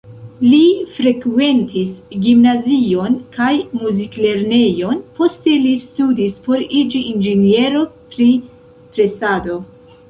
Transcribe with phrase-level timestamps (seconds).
[0.43, 0.61] Li
[0.93, 1.91] frekventis
[2.23, 3.51] gimnazion kaj
[3.83, 8.33] muziklernejon, poste li studis por iĝi inĝeniero pri
[8.97, 9.63] presado.